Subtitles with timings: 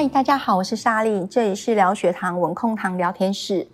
[0.00, 3.66] 嗨，大家好，我是莎莉，这里是聊血糖稳控糖聊天室。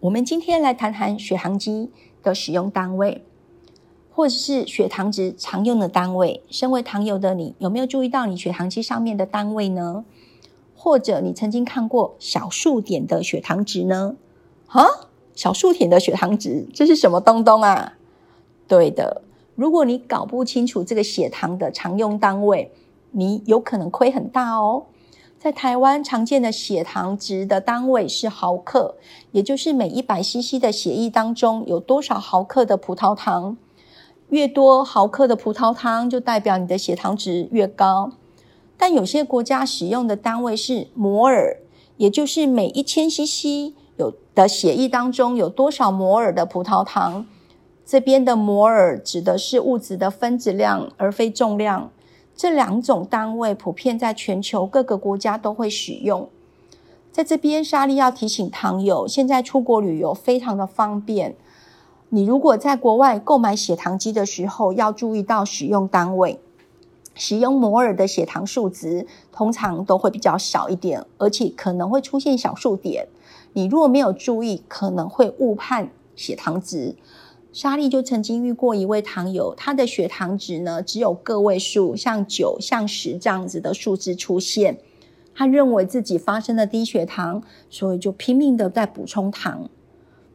[0.00, 1.90] 我们今天来谈谈血糖机
[2.22, 3.24] 的使用单位，
[4.12, 6.42] 或者是血糖值常用的单位。
[6.50, 10.04] 身为糖友的你，有没有注意到你血糖机上面的单位呢？
[10.76, 14.16] 或者你曾经看过小数点的血糖值呢？
[14.66, 14.84] 啊，
[15.34, 17.94] 小数点的血糖值，这是什么东东啊？
[18.68, 19.22] 对的，
[19.54, 22.70] 如果你搞不清楚这个血糖的常用单位，
[23.12, 24.84] 你有可能亏很大哦。
[25.46, 28.96] 在台湾常见的血糖值的单位是毫克，
[29.30, 33.56] 也就是每一百 CC 的血液当中有多少毫克的葡萄糖。
[34.30, 38.10] 越多毫克的葡萄糖，就代表你的血糖值越高。
[38.76, 41.58] 但有些国家使用的单位是摩尔，
[41.96, 47.24] 也就是每一千 CC 有的血液当中有多少摩尔的葡萄糖。
[47.84, 51.92] 这边的摩尔指的是物质的分子量，而非重量。
[52.36, 56.28] 这两种单位普遍在全球各个国家都会使用。
[57.10, 61.34] 在这边，莎莉要提醒糖友，现在出国旅游非常的方便。
[62.10, 66.38] 你如果在国外购买血糖机的时候，要注意到使用单位。
[67.14, 73.08] 使用摩尔的血糖数值通常都会比较小一点，而且可能会出现小数点。
[73.54, 76.94] 你如果没有注意，可能会误判血糖值。
[77.56, 84.76] 莎莉就曾经遇过一位糖友，他的血糖值呢只有个位数，像九、像十这样子的数字出现。
[85.34, 89.70] 他认为自己发生了低血糖，所以就拼命的在补充糖。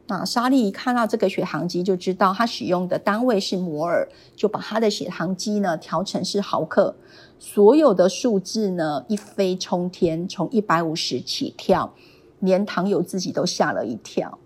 [0.08, 6.96] 那莎莉一看到这个血糖机，就知道他使用的单位是摩尔，就把他的血糖机呢调成是毫克。
[7.38, 11.94] 所有的数字呢一飞冲天，从一百五十起跳，
[12.40, 14.40] 连糖友自己都吓了一跳。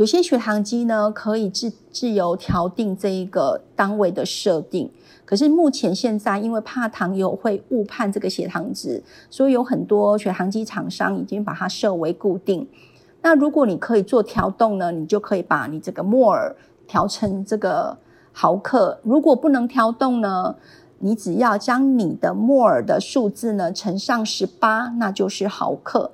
[0.00, 4.90] 有些血糖机呢，可以自自由调定这一个单位的设定。
[5.26, 12.66] 可是目前现在，因为怕糖友会误判这个血糖值，所以有很多血糖机厂商已经把它设为固定。
[13.20, 17.98] 那如果你可以做调动呢，你就可以把你这个摩尔调成这个
[18.32, 18.98] 毫克。
[19.02, 20.56] 如果不能调动呢，
[21.00, 26.12] 你只要将你的摩尔的数字呢乘上十八，那就是毫克。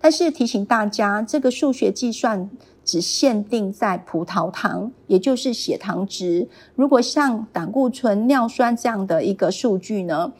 [0.00, 2.48] 但是提醒大家，这个数学计算。
[2.86, 6.48] 只限定在葡萄糖，也就是血糖值。
[6.76, 10.32] 如果像胆固醇、尿酸这样的一个数据呢？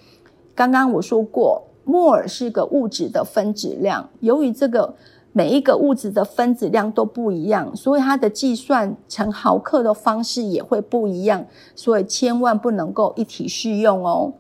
[0.55, 4.09] 刚刚我说过，摩尔是个物质的分子量。
[4.21, 4.95] 由于这个
[5.33, 11.45] 每一个物质的分子量都不一样，所以它的计算成毫克的方式也会不一样。
[11.75, 14.33] 所以千万不能够一体适用哦。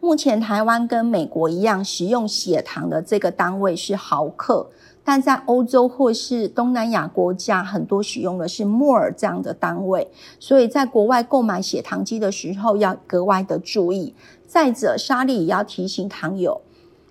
[0.00, 4.66] 目前台湾跟美国一样，使用血糖的这个单位是毫克。
[5.12, 14.14] 但在欧洲或是东南亚国家，很多使用的是摩尔这样的单位，所以在国外购买血糖机的时候要格外的注意。
[14.46, 16.60] 再者，莎莉也要提醒糖友，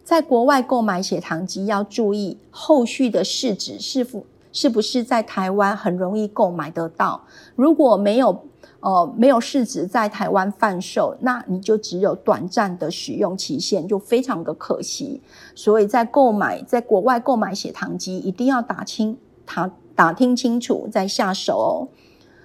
[0.02, 4.24] 在国外购买血糖机要注意后续的试纸是否
[4.54, 7.26] 是不是在台湾很容易购买得到。
[7.58, 8.46] 如果没有，
[8.82, 15.22] 呃，没有市值在台湾贩售，那你就只有短暂的使用期限，就非常的可惜。
[15.54, 21.88] 所以在购买在国外购买血糖机，一定要打清打打听清楚再下手哦。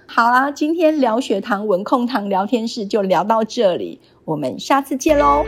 [0.07, 5.43] 好啦，今天聊血糖稳控糖聊天室就聊到这里，我们下次见喽。